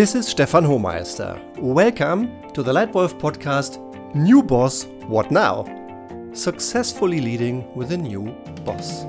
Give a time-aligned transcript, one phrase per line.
[0.00, 1.38] This is Stefan Homeister.
[1.58, 3.76] Welcome to the Leitwolf podcast
[4.14, 5.66] New Boss What Now?
[6.32, 8.34] Successfully leading with a new
[8.64, 9.02] boss.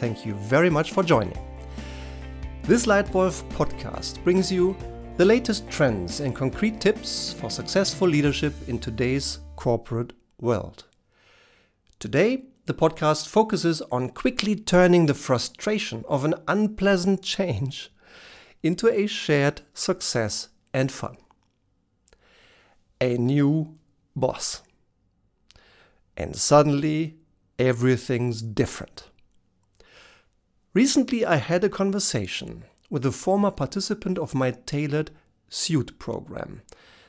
[0.00, 1.38] Thank you very much for joining.
[2.64, 4.76] This Leitwolf podcast brings you
[5.18, 10.82] the latest trends and concrete tips for successful leadership in today's corporate world.
[12.00, 17.90] Today, the podcast focuses on quickly turning the frustration of an unpleasant change
[18.62, 21.16] into a shared success and fun.
[23.00, 23.74] A new
[24.14, 24.62] boss.
[26.16, 27.16] And suddenly,
[27.58, 29.10] everything's different.
[30.72, 35.10] Recently, I had a conversation with a former participant of my tailored
[35.48, 36.62] suit program.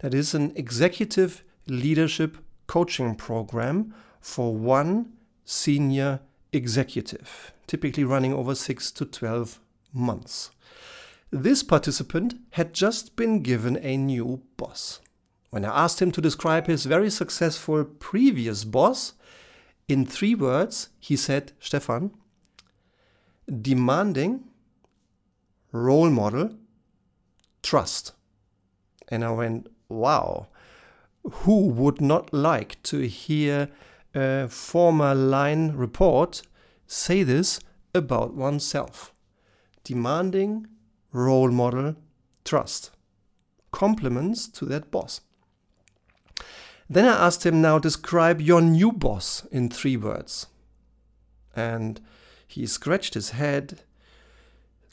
[0.00, 5.12] That is an executive leadership coaching program for one
[5.44, 6.20] senior
[6.52, 9.60] executive, typically running over 6 to 12
[9.92, 10.50] months.
[11.30, 15.00] This participant had just been given a new boss.
[15.50, 19.14] When I asked him to describe his very successful previous boss,
[19.88, 22.12] in three words, he said, Stefan,
[23.60, 24.44] demanding,
[25.72, 26.56] role model,
[27.62, 28.12] trust.
[29.08, 30.48] And I went, wow,
[31.22, 33.68] who would not like to hear
[34.14, 36.42] a former line report
[36.86, 37.60] say this
[37.94, 39.12] about oneself?
[39.82, 40.66] Demanding,
[41.12, 41.96] role model,
[42.44, 42.90] trust.
[43.72, 45.20] Compliments to that boss.
[46.88, 50.46] Then I asked him now describe your new boss in three words.
[51.56, 52.00] And
[52.46, 53.80] he scratched his head,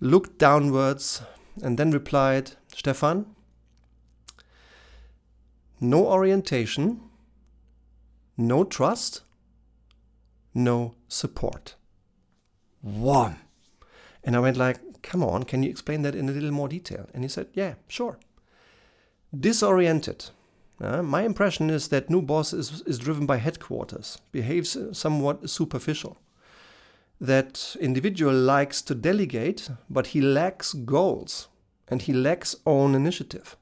[0.00, 1.22] looked downwards,
[1.62, 3.26] and then replied, Stefan,
[5.80, 7.00] no orientation,
[8.40, 9.22] no trust,
[10.54, 11.76] no support.
[12.80, 13.36] One.
[14.24, 17.08] And I went like, come on, can you explain that in a little more detail?
[17.14, 18.18] And he said, yeah, sure.
[19.38, 20.30] Disoriented.
[20.80, 26.16] Uh, my impression is that new boss is, is driven by headquarters, behaves somewhat superficial
[27.20, 31.48] that individual likes to delegate, but he lacks goals
[31.88, 33.56] and he lacks own initiative.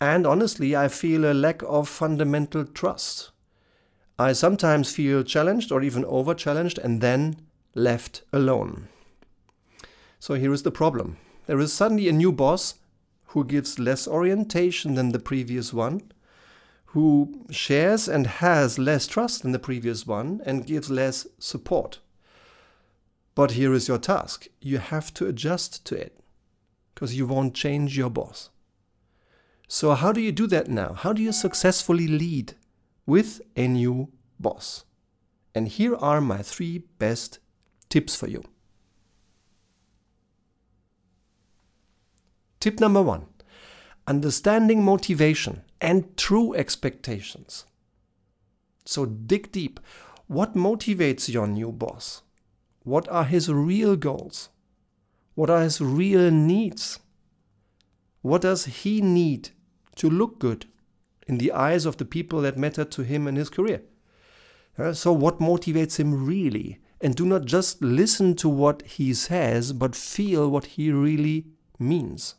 [0.00, 3.30] And honestly, I feel a lack of fundamental trust.
[4.18, 7.36] I sometimes feel challenged or even over challenged and then
[7.74, 8.88] left alone.
[10.18, 12.74] So here is the problem there is suddenly a new boss
[13.28, 16.02] who gives less orientation than the previous one,
[16.86, 22.00] who shares and has less trust than the previous one, and gives less support.
[23.34, 26.18] But here is your task you have to adjust to it
[26.94, 28.50] because you won't change your boss.
[29.68, 30.94] So, how do you do that now?
[30.94, 32.54] How do you successfully lead
[33.08, 34.84] with a new boss?
[35.54, 37.38] And here are my three best
[37.88, 38.44] tips for you.
[42.60, 43.26] Tip number one
[44.06, 47.64] understanding motivation and true expectations.
[48.84, 49.80] So, dig deep.
[50.26, 52.22] What motivates your new boss?
[52.84, 54.50] What are his real goals?
[55.34, 57.00] What are his real needs?
[58.22, 59.50] What does he need
[59.96, 60.66] to look good
[61.28, 63.82] in the eyes of the people that matter to him in his career?
[64.76, 66.80] Uh, so, what motivates him really?
[67.00, 71.46] And do not just listen to what he says, but feel what he really
[71.78, 72.34] means.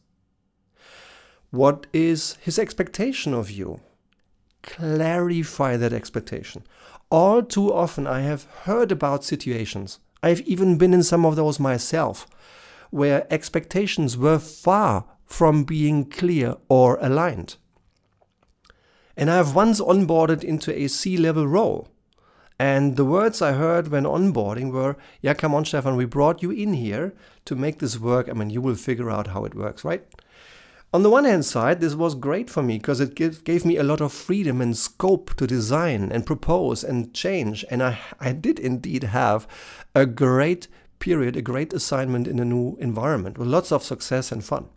[1.52, 3.80] What is his expectation of you?
[4.64, 6.64] Clarify that expectation.
[7.10, 11.60] All too often, I have heard about situations I've even been in some of those
[11.60, 12.28] myself,
[12.90, 17.56] where expectations were far from being clear or aligned.
[19.19, 21.90] And I have once onboarded into a C level role.
[22.57, 26.52] And the words I heard when onboarding were, Yeah, come on, Stefan, we brought you
[26.52, 27.13] in here
[27.44, 28.30] to make this work.
[28.30, 30.06] I mean, you will figure out how it works, right?
[30.94, 33.75] On the one hand side, this was great for me because it give, gave me
[33.75, 37.65] a lot of freedom and scope to design and propose and change.
[37.69, 39.50] And I, I did indeed have
[39.94, 40.69] a great
[41.00, 44.69] period, a great assignment in a new environment with lots of success and fun.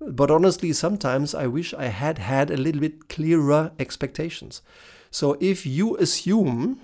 [0.00, 4.62] But honestly, sometimes I wish I had had a little bit clearer expectations.
[5.10, 6.80] So if you assume,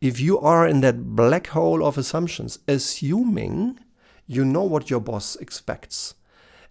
[0.00, 3.78] if you are in that black hole of assumptions, assuming
[4.26, 6.14] you know what your boss expects,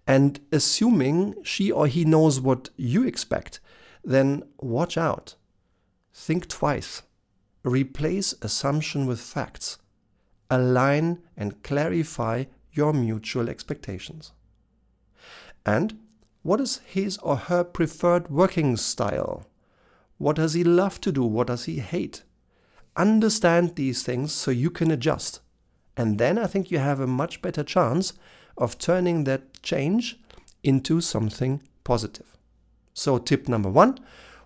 [0.06, 3.62] and assuming she or he knows what you expect,
[4.04, 5.36] then watch out.
[6.14, 7.04] Think twice.
[7.64, 9.78] Replace assumption with facts.
[10.50, 14.34] Align and clarify your mutual expectations.
[15.66, 16.00] And
[16.44, 19.46] what is his or her preferred working style?
[20.18, 21.24] What does he love to do?
[21.24, 22.24] What does he hate?
[22.96, 25.40] Understand these things so you can adjust
[25.98, 28.13] And then I think you have a much better chance
[28.58, 30.19] of turning that change
[30.63, 32.38] into something positive.
[32.94, 34.00] So, tip number one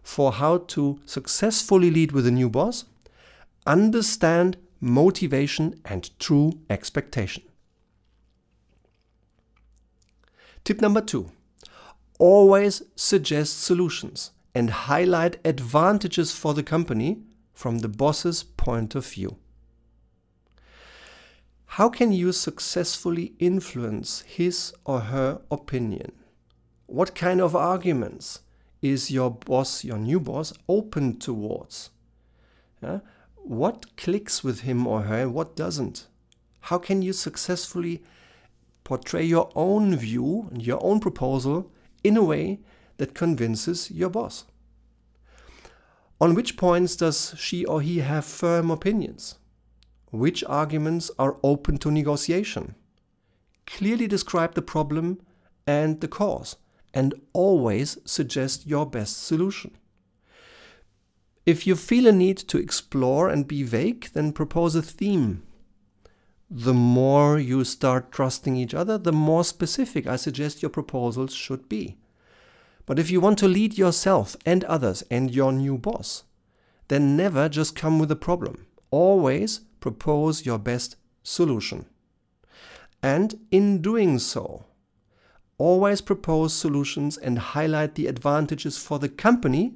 [0.04, 2.86] for how to successfully lead with a new boss
[3.66, 7.44] understand motivation and true expectation.
[10.66, 11.32] Tip number two
[12.18, 17.20] always suggest solutions and highlight advantages for the company
[17.54, 19.38] from the boss's point of view.
[21.78, 26.14] How can you successfully influence his or her opinion?
[26.88, 28.40] What kind of arguments
[28.82, 31.92] is your boss, your new boss, open towards?
[32.82, 33.02] Yeah?
[33.36, 36.08] What clicks with him or her and what doesn't?
[36.62, 38.04] How can you successfully
[38.86, 41.70] portray your own view and your own proposal
[42.06, 42.62] in a way
[42.96, 44.46] that convinces your boss?
[46.22, 49.36] On which points does she or he have firm opinions?
[50.12, 52.76] Which arguments are open to negotiation?
[53.68, 55.20] Clearly describe the problem
[55.68, 56.56] and the cause,
[56.94, 59.76] and always suggest your best solution.
[61.46, 65.44] If you feel a need to explore and be vague, then propose a theme.
[66.50, 71.68] The more you start trusting each other, the more specific I suggest your proposals should
[71.68, 71.98] be.
[72.86, 76.24] But if you want to lead yourself and others and your new boss,
[76.88, 78.68] then never just come with a problem.
[78.92, 81.88] Always propose your best solution.
[83.02, 84.66] And in doing so,
[85.58, 89.74] always propose solutions and highlight the advantages for the company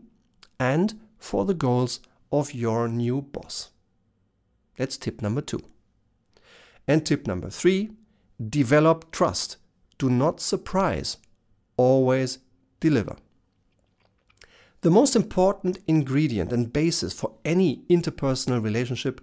[0.60, 2.00] and for the goals
[2.32, 3.72] of your new boss.
[4.78, 5.64] That's tip number two.
[6.90, 7.92] And tip number three
[8.50, 9.58] develop trust.
[10.00, 11.18] Do not surprise,
[11.78, 12.40] always
[12.80, 13.16] deliver.
[14.82, 19.22] The most important ingredient and basis for any interpersonal relationship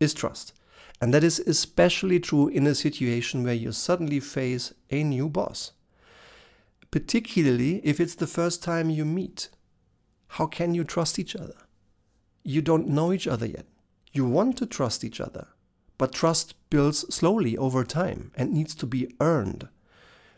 [0.00, 0.52] is trust.
[1.00, 5.72] And that is especially true in a situation where you suddenly face a new boss.
[6.90, 9.48] Particularly if it's the first time you meet.
[10.32, 11.56] How can you trust each other?
[12.42, 13.66] You don't know each other yet.
[14.12, 15.46] You want to trust each other,
[15.98, 19.68] but trust builds slowly over time and needs to be earned.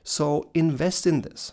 [0.02, 1.52] So invest in this.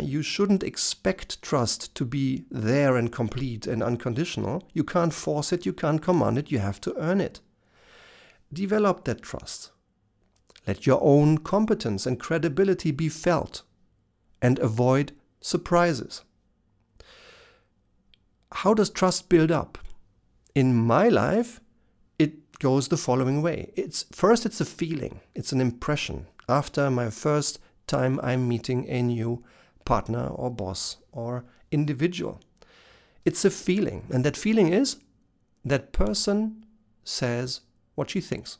[0.00, 4.64] You shouldn't expect trust to be there and complete and unconditional.
[4.72, 7.40] You can't force it, you can't command it, you have to earn it.
[8.52, 9.70] Develop that trust.
[10.66, 13.62] Let your own competence and credibility be felt
[14.42, 16.24] and avoid surprises.
[18.50, 19.78] How does trust build up?
[20.56, 21.60] In my life,
[22.18, 23.72] it goes the following way.
[23.76, 26.26] It's first it's a feeling, it's an impression.
[26.48, 29.44] After my first time I'm meeting a new
[29.84, 32.40] partner or boss or individual.
[33.24, 34.96] It's a feeling, and that feeling is
[35.64, 36.64] that person
[37.04, 37.60] says
[37.94, 38.58] what she thinks.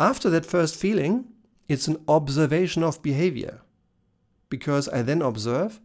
[0.00, 1.26] After that first feeling,
[1.68, 3.60] it's an observation of behavior,
[4.48, 5.80] because I then observe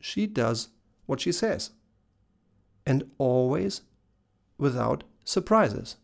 [0.00, 0.68] she does
[1.06, 1.70] what she says,
[2.86, 3.82] and always
[4.58, 5.96] without surprises.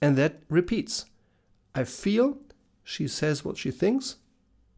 [0.00, 1.06] And that repeats.
[1.74, 2.38] I feel
[2.84, 4.16] she says what she thinks,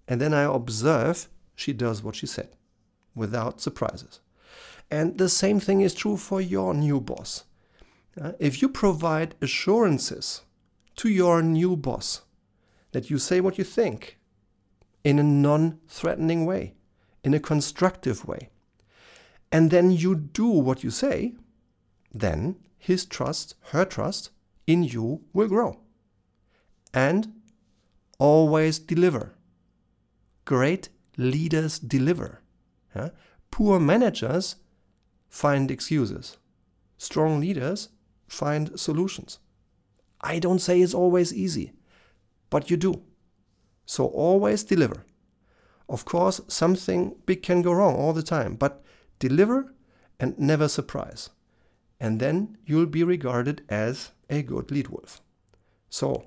[0.07, 2.57] and then I observe she does what she said
[3.15, 4.21] without surprises.
[4.91, 7.45] And the same thing is true for your new boss.
[8.21, 10.43] Uh, if you provide assurances
[10.97, 12.23] to your new boss
[12.93, 14.19] that you say what you think
[15.05, 16.75] in a non threatening way,
[17.23, 18.49] in a constructive way,
[19.53, 21.35] and then you do what you say,
[22.13, 24.31] then his trust, her trust
[24.67, 25.81] in you will grow.
[26.95, 27.35] And
[28.19, 29.35] always deliver.
[30.45, 32.41] Great leaders deliver.
[32.95, 33.11] Yeah?
[33.51, 34.57] Poor managers
[35.29, 36.39] find excuses.
[36.97, 37.91] Strong leaders
[38.27, 39.39] find solutions.
[40.21, 41.73] I don't say it's always easy,
[42.51, 43.03] but you do.
[43.87, 45.05] So always deliver.
[45.89, 48.83] Of course, something big can go wrong all the time, but
[49.19, 49.75] deliver
[50.21, 51.31] and never surprise.
[52.01, 55.21] And then you'll be regarded as a good lead wolf.
[55.91, 56.27] So,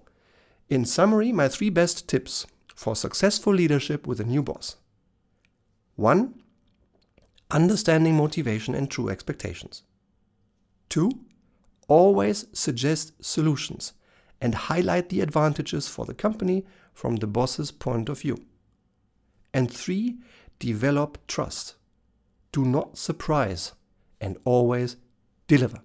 [0.69, 4.77] in summary, my three best tips for successful leadership with a new boss.
[5.95, 6.33] 1.
[7.51, 9.83] Understanding motivation and true expectations.
[10.89, 11.11] 2.
[11.87, 13.93] Always suggest solutions
[14.41, 18.37] and highlight the advantages for the company from the boss's point of view.
[19.53, 20.17] And 3.
[20.59, 21.75] Develop trust.
[22.51, 23.73] Do not surprise
[24.19, 24.97] and always
[25.53, 25.81] deliver.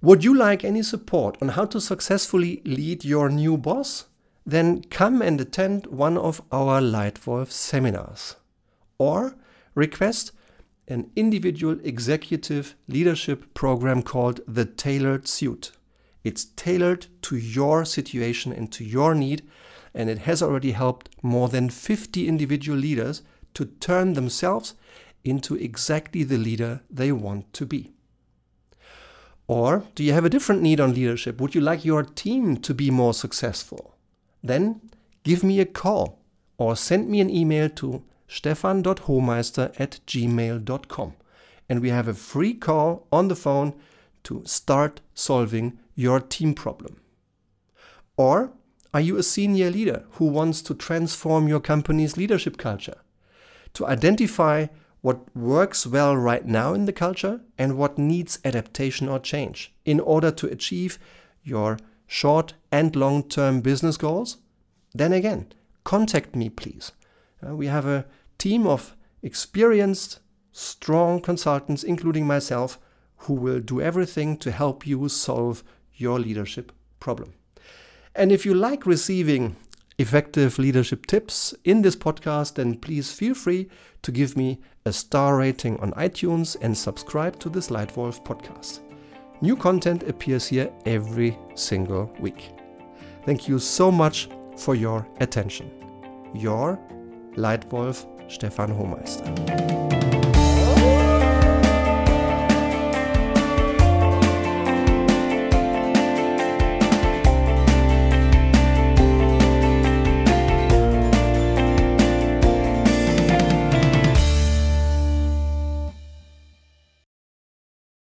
[0.00, 4.08] Would you like any support on how to successfully lead your new boss?
[4.48, 8.36] then come and attend one of our Leitwolf seminars
[8.96, 9.36] or
[9.74, 10.32] request
[10.88, 15.72] an individual executive leadership program called the Tailored Suit.
[16.24, 19.46] It's tailored to your situation and to your need,
[19.92, 23.20] and it has already helped more than 50 individual leaders
[23.52, 24.74] to turn themselves
[25.28, 27.92] into exactly the leader they want to be.
[29.46, 31.40] Or do you have a different need on leadership?
[31.40, 33.94] Would you like your team to be more successful?
[34.42, 34.80] Then
[35.22, 36.20] give me a call
[36.58, 41.14] or send me an email to stefan.homeister at gmail.com
[41.68, 43.74] and we have a free call on the phone
[44.24, 47.00] to start solving your team problem.
[48.16, 48.52] Or
[48.92, 52.98] are you a senior leader who wants to transform your company's leadership culture?
[53.74, 54.66] To identify
[55.00, 60.00] what works well right now in the culture and what needs adaptation or change in
[60.00, 60.98] order to achieve
[61.42, 64.38] your short and long term business goals?
[64.94, 65.52] Then again,
[65.84, 66.92] contact me, please.
[67.46, 68.06] Uh, we have a
[68.38, 70.20] team of experienced,
[70.52, 72.78] strong consultants, including myself,
[73.22, 75.62] who will do everything to help you solve
[75.94, 77.34] your leadership problem.
[78.14, 79.56] And if you like receiving
[79.98, 83.68] effective leadership tips in this podcast, then please feel free
[84.02, 88.80] to give me a star rating on iTunes and subscribe to this Leitwolf podcast.
[89.40, 92.52] New content appears here every single week.
[93.24, 95.70] Thank you so much for your attention.
[96.34, 96.78] Your
[97.36, 100.17] Leitwolf Stefan Homeister.